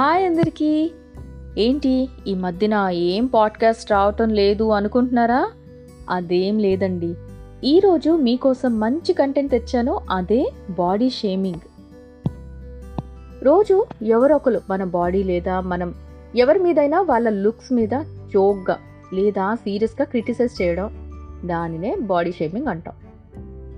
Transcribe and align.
Hi 0.00 0.26
అందరికీ. 0.26 0.90
ఏంటి 1.58 2.08
ఈ 2.26 2.34
మధ్యన 2.34 2.88
ఏం 2.90 3.26
పాడ్కాస్ట్ 3.26 3.90
రావటం 3.90 4.28
లేదు 4.28 4.70
అనుకుంటున్నారా? 4.70 5.50
అదేం 6.10 6.58
లేదండి. 6.58 7.14
ఈరోజు 7.64 8.10
మీకోసం 8.10 8.80
మంచి 8.80 9.12
కంటెంట్ 9.12 9.50
తెచ్చాను 9.50 10.00
అదే 10.10 10.52
బాడీ 10.78 11.10
షేమింగ్. 11.10 11.60
రోజు 13.44 13.86
ఎవరొకరు 14.02 14.60
మన 14.70 14.84
బాడీ 14.84 15.22
లేదా 15.22 15.60
మనం 15.60 15.94
ఎవరి 16.36 16.58
మీదైనా 16.58 17.00
వాళ్ళ 17.00 17.30
లుక్స్ 17.30 17.72
మీద 17.72 18.02
జోక్గా 18.32 18.78
లేదా 19.14 19.54
సీరియస్గా 19.54 20.04
క్రిటిసైజ్ 20.04 20.62
చేయడం 20.62 20.90
దానినే 21.44 21.96
బాడీ 21.96 22.32
షేమింగ్ 22.32 22.66
అంటాం. 22.66 22.94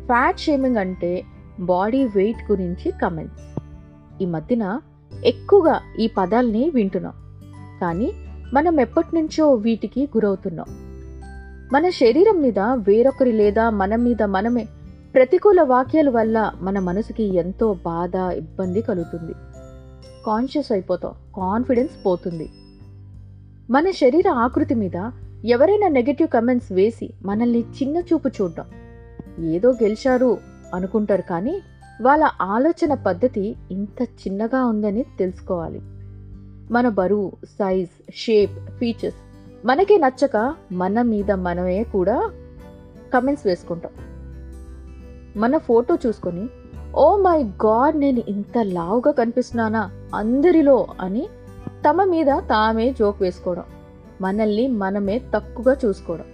ఫ్యాట్ 0.07 0.41
షేమింగ్ 0.41 0.77
అంటే 0.77 1.25
బాడీ 1.61 2.05
వెయిట్ 2.05 2.51
గురించి 2.51 2.93
కమెంట్స్. 3.03 3.63
ఈ 4.23 4.27
మధ్యన 4.27 4.81
ఎక్కువగా 5.25 5.81
ఈ 5.99 6.11
పదాల్ని 6.19 6.71
వింటున్నాం. 6.75 7.13
కానీ 7.81 8.13
మనం 8.55 8.81
ఎప్పటి 8.81 9.17
నుంచో 9.17 9.55
వీటికి 9.55 10.09
గురవుతున్నాం. 10.17 10.67
మన 11.73 11.89
శరీరం 11.89 12.43
మీద 12.43 12.59
వేరొకరి 12.59 13.33
లేదా 13.33 13.71
మన 13.71 13.97
మీద 13.97 14.23
మనమే 14.23 14.69
ప్రతికూల 15.15 15.63
వాక్యాల 15.63 16.11
వల్ల 16.11 16.53
మన 16.61 16.79
మనసుకి 16.79 17.35
ఎంతో 17.37 17.75
బాధ 17.75 18.17
ఇబ్బంది 18.17 18.81
కలుగుతుంది. 18.81 19.33
కాన్షియస్ 20.27 20.73
అయిపోతాం. 20.73 21.13
కాన్ఫిడెన్స్ 21.37 22.07
పోతుంది. 22.07 22.51
మన 23.71 23.91
శరీర 23.91 24.31
ఆకృతి 24.31 24.75
మీద 24.75 25.11
ఎవరైనా 25.45 25.89
నెగటివ్ 25.89 26.29
కమెంట్స్ 26.29 26.73
వేసి 26.73 27.15
మనల్ని 27.25 27.61
చిన్న 27.61 27.97
చూపు 27.97 28.29
చూడడం. 28.29 28.65
ఏదో 29.45 29.71
గెలిచారు 29.71 30.39
అనుకుంటారు 30.75 31.23
కానీ 31.31 31.61
వాళ్ళ 32.03 32.31
ఆలోచన 32.43 32.95
పద్ధతి 32.95 33.57
ఇంత 33.71 34.03
చిన్నగా 34.03 34.65
ఉందని 34.65 35.03
తెలుసుకోవాలి. 35.19 35.81
మన 36.73 36.89
బరువు 36.89 37.33
సైజ్ 37.45 37.91
షేప్ 38.15 38.71
ఫీచర్స్ 38.71 39.17
మనకే 39.67 39.99
నచ్చక 39.99 40.55
మన 40.73 41.03
మీద 41.03 41.31
మనమే 41.33 41.85
కూడా 41.85 42.31
కమెంట్స్ 43.15 43.47
వేసుకుంటాం. 43.47 43.91
మన 45.37 45.59
ఫోటో 45.59 45.99
చూసుకొని 46.07 46.49
ఓ 46.97 47.17
మై 47.17 47.45
గాడ్ 47.45 47.97
నేను 47.97 48.23
ఇంత 48.29 48.59
లావుగా 48.59 49.13
కనిపిస్తున్నానా 49.13 49.91
అందరిలో 50.15 50.87
అని 51.01 51.29
తమ 51.89 52.05
మీద 52.05 52.27
తామే 52.27 52.93
జోక్ 52.93 53.23
వేసుకోవడం 53.23 53.65
మనల్ని 54.21 54.69
మనమే 54.69 55.19
తక్కువగా 55.35 55.77
చూసుకోవడం. 55.85 56.25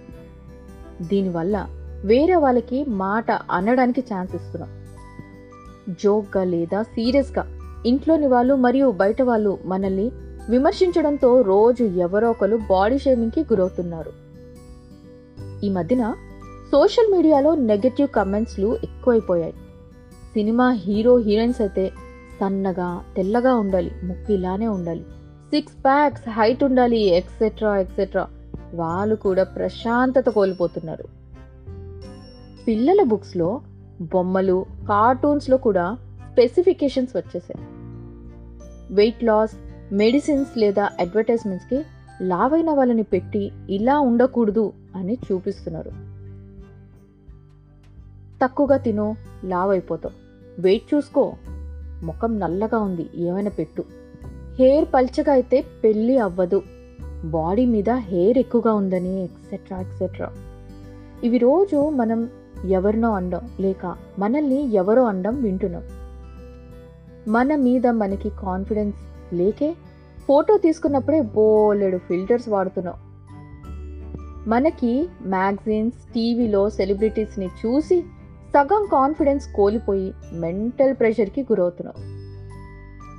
దీనివల్ల 1.07 1.67
వేరే 2.05 2.35
వాళ్ళకి 2.35 2.85
మాట 2.85 3.31
అనడానికి 3.31 4.03
ఛాన్స్ 4.13 4.35
ఇస్తున్నాం. 4.35 4.78
జోక్గా 6.03 6.43
లేదా 6.43 6.83
సీరియస్గా 6.83 7.45
ఇంట్లోని 7.85 8.27
వాళ్ళు 8.27 8.53
మరియు 8.53 8.91
బయట 8.91 9.21
వాళ్ళు 9.21 9.57
మనల్ని 9.65 10.11
విమర్శించడంతో 10.49 11.41
రోజు 11.41 11.83
ఎవరో 11.83 12.29
ఒకరు 12.29 12.59
బాడీ 12.69 12.97
షేమింగ్కి 12.97 13.41
గురవుతున్నారు. 13.41 14.11
ఈ 15.65 15.69
మధ్యన 15.69 16.15
సోషల్ 16.71 17.11
మీడియాలో 17.11 17.55
నెగటివ్ 17.55 18.07
కమెంట్స్లు 18.07 18.77
ఎక్కువైపోయాయి. 18.83 19.53
సినిమా 20.33 20.71
హీరో 20.71 21.17
హీరోయిన్స్ 21.17 21.61
అయితే 21.61 21.91
సన్నగా 22.39 23.01
తెల్లగా 23.15 23.55
ఉండాలి 23.55 23.91
ముక్కు 24.03 24.33
ఇలానే 24.33 24.67
ఉండాలి 24.67 25.01
సిక్స్ 25.51 25.85
ప్యాక్స్ 25.85 26.29
హైట్ 26.29 26.63
ఉండాలి 26.63 26.99
ఎక్సెట్రా 26.99 27.77
ఎక్సెట్రా 27.77 28.27
వాళ్ళు 28.73 29.15
కూడా 29.15 29.43
ప్రశాంతత 29.43 30.29
కోల్పోతున్నారు. 30.29 31.03
పిల్లల 32.67 33.03
బుక్స్లో 33.03 33.61
బొమ్మలు 34.01 34.65
కార్టూన్స్లో 34.89 35.57
కూడా 35.57 35.97
స్పెసిఫికేషన్స్ 36.31 37.17
వచ్చేసాయి. 37.17 37.65
వెయిట్ 38.93 39.23
లాస్ 39.23 39.51
మెడిసిన్స్ 39.93 40.57
లేదా 40.57 40.89
అడ్వర్టైజ్మెంట్స్కి 40.99 41.83
లావైన 42.21 42.71
వాళ్ళని 42.71 43.03
పెట్టి 43.03 43.51
ఇలా 43.69 43.99
ఉండకూడదు 43.99 44.73
అని 44.95 45.17
చూపిస్తున్నారు. 45.31 45.91
తక్కువగా 48.43 48.77
తిను 48.77 49.15
లావ్ 49.45 49.71
అయిపోతావు 49.71 50.13
వెయిట్ 50.61 50.93
చూసుకో. 50.93 51.33
ముఖం 52.03 52.39
నల్లగా 52.39 52.79
ఉంది 52.79 53.09
ఏమైనా 53.15 53.49
పెట్టు. 53.49 53.83
హెయిర్ 54.59 54.85
పల్చగా 54.93 55.33
అయితే 55.33 55.65
పెళ్ళి 55.83 56.17
అవ్వదు. 56.17 56.61
బాడీ 57.25 57.65
మీద 57.65 57.89
హెయిర్ 57.89 58.37
ఎక్కువగా 58.37 58.73
ఉందని 58.73 59.23
ఎక్సెట్రా 59.23 59.79
ఎక్సెట్రా 59.79 60.31
ఇవి 61.23 61.37
రోజు 61.37 61.89
మనం 61.89 62.29
ఎవరినో 62.67 63.13
అండం 63.13 63.49
లేక 63.59 63.95
మనల్ని 64.19 64.73
ఎవరో 64.73 65.03
అండం 65.03 65.41
వింటున్నాం. 65.41 65.83
మన 67.27 67.55
మీద 67.55 67.87
మనకి 67.87 68.29
కాన్ఫిడెన్స్ 68.29 68.97
లేకే 69.35 69.75
ఫోటో 70.27 70.57
తీసుకున్నప్పుడే 70.57 71.21
బోలెడు 71.21 71.97
ఫిల్టర్స్ 71.97 72.49
వాడుతున్నాం. 72.49 72.93
మనకి 74.47 75.09
మ్యాగజైన్స్ 75.25 75.97
టీవీలో 76.13 76.69
సెలబ్రిటీస్ని 76.69 77.45
చూసి 77.45 78.01
సగం 78.53 78.87
కాన్ఫిడెన్స్ 78.91 79.53
కోల్పోయి 79.53 80.13
మెంటల్ 80.33 80.93
ప్రెషర్కి 80.93 81.41
గురవుతున్నాం. 81.41 82.19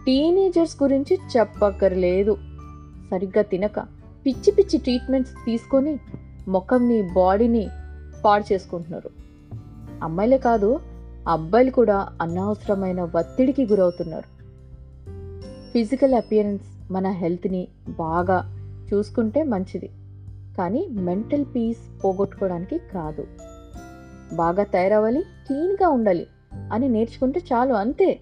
టీనేజర్స్ 0.07 0.83
గురించి 0.83 1.19
చెప్పక్కర్లేదు. 1.37 2.37
సరిగ్గా 3.11 3.43
తినక 3.43 3.81
పిచ్చి 4.27 4.51
పిచ్చి 4.51 4.79
ట్రీట్మెంట్స్ 4.79 5.33
తీసుకొని 5.47 5.99
ముఖంని 6.49 7.03
బాడీని 7.03 7.69
పాడు 8.25 8.53
చేసుకుంటున్నారు. 8.53 9.30
అమ్మాయిలే 10.03 10.39
కాదు 10.39 10.81
అబ్బాయిలు 11.29 11.71
కూడా 11.71 12.09
అనవసరమైన 12.21 13.01
ఒత్తిడికి 13.01 13.67
గురవుతున్నారు. 13.67 14.41
ఫిజికల్ 15.73 16.15
అపియరెన్స్ 16.15 16.93
మన 16.93 17.09
హెల్త్ని 17.09 17.69
బాగా 17.89 18.57
చూసుకుంటే 18.95 19.43
మంచిది. 19.43 19.91
కానీ 20.59 20.89
మెంటల్ 20.91 21.45
పీస్ 21.45 22.05
పోగొట్టుకోవడానికి 22.05 22.79
కాదు. 22.79 23.27
బాగా 24.37 24.63
తయారవ్వాలి 24.63 25.21
క్లీన్గా 25.21 25.89
ఉండాలి 25.89 26.27
అని 26.73 26.89
నేర్చుకుంటే 26.89 27.41
చాలు 27.53 27.75
అంతే. 27.75 28.21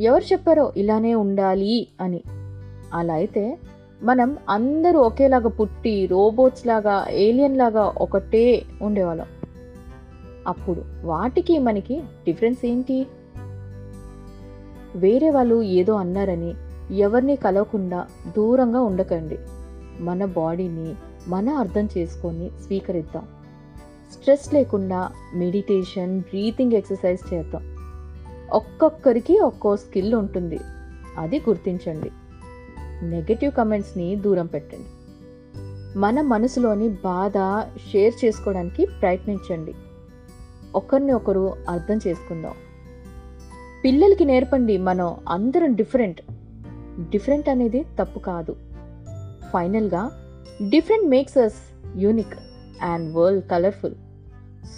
ఎవరు 0.00 0.24
చెప్పారో 0.24 0.72
ఇలానే 0.76 1.14
ఉండాలి 1.14 1.88
అని. 2.00 2.22
అలా 2.94 3.14
అయితే 3.14 3.58
మనం 4.02 4.36
అందరూ 4.48 5.00
ఒకేలాగా 5.00 5.48
పుట్టి 5.48 6.06
రోబోట్స్ 6.06 6.66
లాగా 6.66 7.06
ఏలియన్ 7.10 7.58
లాగా 7.58 7.92
ఒకటే 8.00 8.62
ఉండేవాళ్ళం. 8.82 9.26
అప్పుడు 10.48 10.84
వాటికి 11.04 11.58
మనకి 11.58 12.00
డిఫరెన్స్ 12.00 12.66
ఏంటి? 12.66 13.06
వేరే 14.96 15.30
వాళ్ళు 15.30 15.62
ఏదో 15.62 15.94
అన్నారని 15.94 16.54
ఎవరిని 16.96 17.36
కలవకుండా 17.36 18.06
దూరంగా 18.36 18.80
ఉండకండి. 18.80 19.38
మన 20.00 20.24
బాడీని 20.24 20.94
మన 21.28 21.48
అర్థం 21.48 21.88
చేసుకొని 21.98 22.50
స్వీకరిద్దాం. 22.50 23.22
స్ట్రెస్ 24.12 24.54
లేకుండా 24.54 25.08
మెడిటేషన్ 25.34 26.20
బ్రీతింగ్ 26.20 26.72
ఎక్సర్సైజ్ 26.72 27.34
చేద్దాం. 27.34 27.76
ఒక్కొక్కరికి 28.52 29.38
ఒక్కో 29.38 29.76
స్కిల్ 29.76 30.14
ఉంటుంది. 30.14 30.58
అది 31.18 31.38
గుర్తించండి. 31.38 32.10
నెగటివ్ 33.02 33.52
కమెంట్స్ని 33.52 34.16
దూరం 34.16 34.46
పెట్టండి. 34.46 34.86
మన 35.98 36.20
మనసులోని 36.20 36.88
బాధ 36.88 37.64
షేర్ 37.90 38.14
చేసుకోవడానికి 38.24 38.86
ప్రయత్నించండి. 39.00 39.74
ఒకరిని 40.74 41.12
ఒకరు 41.12 41.56
అర్థం 41.68 41.98
చేసుకుందాం. 42.06 42.54
పిల్లలకి 43.84 44.24
నేర్పండి 44.24 44.78
మనం 44.78 45.16
అందరం 45.28 45.74
డిఫరెంట్. 45.74 46.22
డిఫరెంట్ 47.10 47.48
అనేది 47.48 47.86
తప్పు 47.98 48.18
కాదు. 48.18 48.56
ఫైనల్గా 49.52 50.10
different 50.68 51.08
makes 51.08 51.38
us 51.38 51.54
unique 51.96 52.34
and 52.82 53.16
world 53.16 53.50
colourful. 53.50 53.94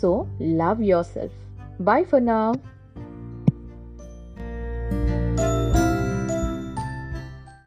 So 0.02 0.26
love 0.42 0.82
yourself 1.06 1.34
bye 1.82 2.04
for 2.04 2.26
నా. 2.26 2.54